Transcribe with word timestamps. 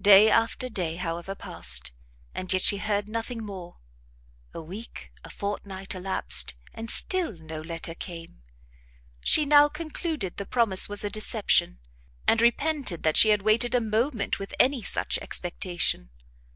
Day 0.00 0.28
after 0.28 0.68
day, 0.68 0.96
however, 0.96 1.36
passed, 1.36 1.92
and 2.34 2.52
yet 2.52 2.62
she 2.62 2.78
heard 2.78 3.08
nothing 3.08 3.44
more; 3.46 3.76
a 4.52 4.60
week, 4.60 5.12
a 5.22 5.30
fortnight 5.30 5.94
elapsed, 5.94 6.54
and 6.74 6.90
still 6.90 7.30
no 7.36 7.60
letter 7.60 7.94
came. 7.94 8.42
She 9.20 9.44
now 9.44 9.68
concluded 9.68 10.36
the 10.36 10.44
promise 10.46 10.88
was 10.88 11.04
a 11.04 11.10
deception, 11.10 11.78
and 12.26 12.42
repented 12.42 13.04
that 13.04 13.16
she 13.16 13.28
had 13.28 13.42
waited 13.42 13.72
a 13.72 13.80
moment 13.80 14.40
with 14.40 14.52
any 14.58 14.82
such 14.82 15.16
expectation. 15.18 16.10